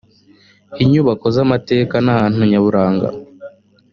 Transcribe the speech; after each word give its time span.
inyubako 0.83 1.25
z 1.35 1.37
amateka 1.43 1.95
n 2.01 2.07
ahantu 2.13 2.39
nyaburanga 2.51 3.07